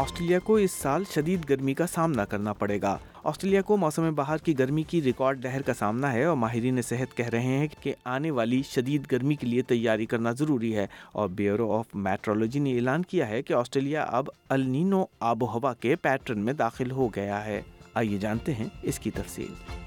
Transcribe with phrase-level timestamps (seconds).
[0.00, 4.38] Australia کو اس سال شدید گرمی کا سامنا کرنا پڑے گا آسٹریلیا کو موسم بہار
[4.38, 7.92] کی گرمی کی ریکارڈ لہر کا سامنا ہے اور ماہرین صحت کہہ رہے ہیں کہ
[8.04, 12.74] آنے والی شدید گرمی کے لیے تیاری کرنا ضروری ہے اور بیورو آف میٹرولوجی نے
[12.74, 14.30] اعلان کیا ہے کہ آسٹریلیا اب
[14.48, 17.60] النینو آب و ہوا کے پیٹرن میں داخل ہو گیا ہے
[17.94, 19.81] آئیے جانتے ہیں اس کی تفصیل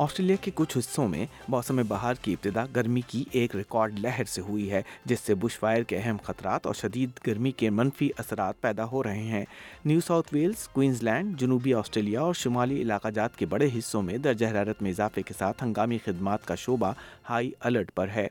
[0.00, 4.40] آسٹریلیا کے کچھ حصوں میں موسم بہار کی ابتدا گرمی کی ایک ریکارڈ لہر سے
[4.40, 8.60] ہوئی ہے جس سے بش فائر کے اہم خطرات اور شدید گرمی کے منفی اثرات
[8.60, 9.44] پیدا ہو رہے ہیں
[9.84, 14.18] New South Wales Queensland جنوبی آسٹریلیا اور شمالی علاقہ جات کے بڑے حصوں میں
[14.18, 16.92] درجہ حرارت میں اضافے کے ساتھ ہنگامی خدمات کا شعبہ
[17.30, 18.26] ہائی الرٹ پر ہے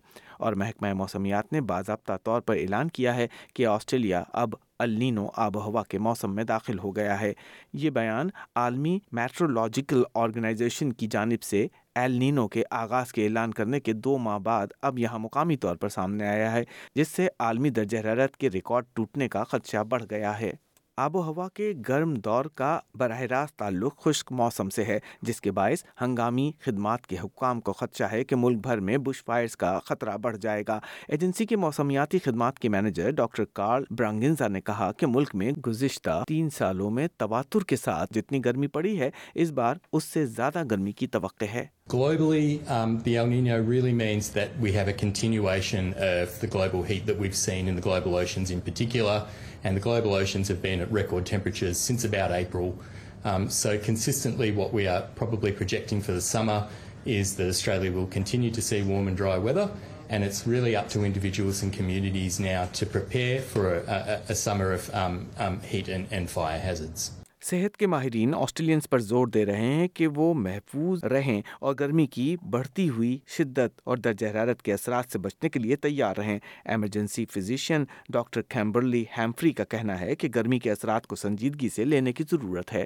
[0.38, 5.58] اور محکمہ موسمیات نے باضابطہ طور پر اعلان کیا ہے کہ آسٹریلیا اب النینو آب
[5.58, 7.32] و ہوا کے موسم میں داخل ہو گیا ہے
[7.74, 8.30] یہ بیان
[8.56, 11.66] عالمی میٹرولوجیکل آرگنائزیشن کی جانب سے
[11.96, 15.76] ایل نینو کے آغاز کے اعلان کرنے کے دو ماہ بعد اب یہاں مقامی طور
[15.76, 16.64] پر سامنے آیا ہے
[16.96, 20.52] جس سے عالمی درجہ حرارت کے ریکارڈ ٹوٹنے کا خدشہ بڑھ گیا ہے
[20.98, 24.98] آب و ہوا کے گرم دور کا براہ راست تعلق خشک موسم سے ہے
[25.22, 29.24] جس کے باعث ہنگامی خدمات کے حکام کو خدشہ ہے کہ ملک بھر میں بش
[29.24, 34.48] فائرز کا خطرہ بڑھ جائے گا ایجنسی کے موسمیاتی خدمات کے مینیجر ڈاکٹر کارل برانگنزا
[34.48, 39.00] نے کہا کہ ملک میں گزشتہ تین سالوں میں تواتر کے ساتھ جتنی گرمی پڑی
[39.00, 43.26] ہے اس بار اس سے زیادہ گرمی کی توقع ہے گوائبو ایم پی آؤ
[43.28, 45.92] really means that we have a continuation
[46.42, 49.18] ویلبو ایشنز ان پیٹیولا
[49.64, 52.70] اینڈ گوائے بوشن پے انٹ ریکارڈ ٹمپریچر سنس باڈ آئی پرو
[53.24, 58.82] ایم سر consistently we are properly projecting for the summer struggle we'll continue to see
[58.82, 59.66] women ویلر
[60.10, 64.34] and it's really up to individuals and communities نی are to prepare for
[64.36, 65.90] summer افٹ
[65.90, 67.21] and and فار ہیز اٹس
[67.42, 72.06] صحت کے ماہرین آسٹریلینس پر زور دے رہے ہیں کہ وہ محفوظ رہیں اور گرمی
[72.06, 76.38] کی بڑھتی ہوئی شدت اور درجہ حرارت کے اثرات سے بچنے کے لیے تیار رہیں
[76.66, 81.86] emergency physician doctor Kimberly Humphrey کا کہنا ہے کہ گرمی کے اثرات کو سنجیدگی سے
[81.86, 82.84] لینے کی ضرورت ہے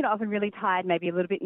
[0.00, 1.40] گرمی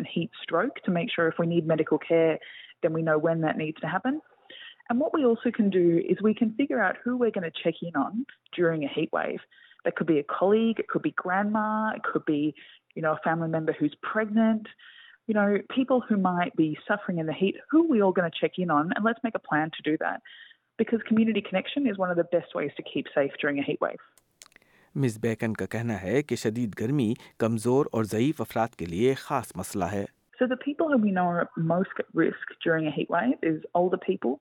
[0.88, 3.84] make sure need me come we know events
[9.84, 12.54] that could be a colleague, it could be grandma, it could be,
[12.94, 14.66] you know, a family member who's pregnant,
[15.26, 18.30] you know, people who might be suffering in the heat, who are we all going
[18.30, 18.92] to check in on?
[18.94, 20.22] And let's make a plan to do that.
[20.76, 23.80] Because community connection is one of the best ways to keep safe during a heat
[23.80, 24.02] wave.
[24.96, 25.18] Ms.
[25.22, 27.12] Bacon کا کہنا ہے کہ شدید گرمی
[27.38, 30.04] کمزور اور ضعیف افراد کے لیے خاص مسئلہ ہے
[30.38, 33.58] So the people who we know are most at risk during a heat wave is
[33.80, 34.32] older people,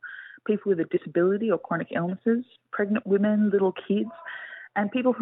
[0.50, 4.24] people with a disability or chronic illnesses, pregnant women, little kids,
[4.76, 5.02] body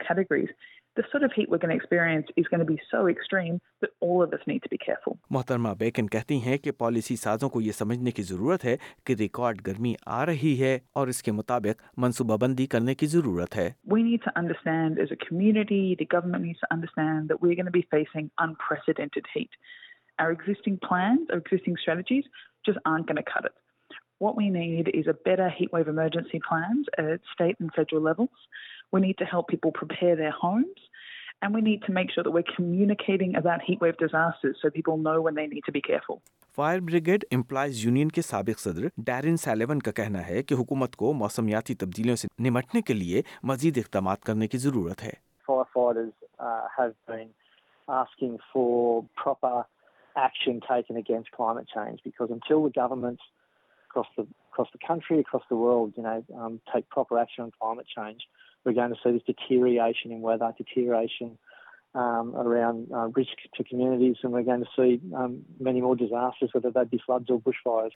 [0.00, 0.47] سیلفریز
[0.95, 3.91] the sort of heat we're going to experience is going to be so extreme that
[3.99, 5.17] all of us need to be careful.
[5.29, 9.65] محترمہ Bacon کہتی ہیں کہ policy سازوں کو یہ سمجھنے کی ضرورت ہے کہ ریکارڈ
[9.67, 14.03] گرمی آ رہی ہے اور اس کے مطابق منصوبہ بندی کرنے کی ضرورت ہے۔ We
[14.09, 17.77] need to understand as a community, the government needs to understand that we're going to
[17.79, 19.59] be facing unprecedented heat.
[20.23, 22.25] Our existing plans, our existing strategies
[22.67, 23.55] just aren't going to cut it.
[24.19, 28.29] What we need is a better heatwave emergency plan at state and federal levels.
[28.91, 30.77] We need to help people prepare their homes.
[31.41, 35.21] And we need to make sure that we're communicating about heatwave disasters so people know
[35.21, 36.21] when they need to be careful.
[36.55, 41.13] Fire brigade employees union کے سابق صدر Darren سیلیون کا کہنا ہے کہ حکومت کو
[41.21, 43.21] موسمیاتی تبدیلیوں سے نمٹنے کے لیے
[43.51, 45.11] مزید اقدامات کرنے کی ضرورت ہے
[45.47, 45.63] fire
[53.93, 57.51] across the across the country, across the world, you know, um, take proper action on
[57.59, 58.21] climate change,
[58.65, 61.37] we're going to see this deterioration in weather, deterioration
[61.95, 66.49] um, around uh, risk to communities, and we're going to see um, many more disasters,
[66.53, 67.95] whether that be floods or bushfires.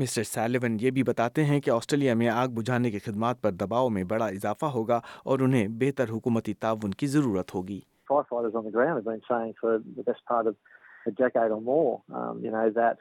[0.00, 3.88] Mister سیلیون یہ بھی بتاتے ہیں کہ Australia میں آگ بجھانے کے خدمات پر دباؤ
[3.88, 5.00] میں بڑا اضافہ ہوگا
[5.24, 9.54] اور انہیں بہتر حکومتی تعاون کی ضرورت ہوگی Fire on the ground have been saying
[9.60, 13.00] for the best part of a decade or more, um, you know, that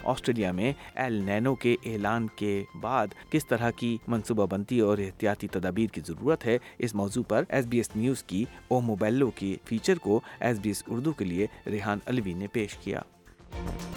[0.04, 5.48] Australia میں ایل نینو کے اعلان کے بعد کس طرح کی منصوبہ بندی اور احتیاطی
[5.48, 9.56] تدابیر کی ضرورت ہے اس موضوع پر ایس بی ایس نیوز کی او موبائلو کی
[9.64, 13.00] فیچر کو ایس بی ایس اردو کے لیے ریحان الوی نے پیش کیا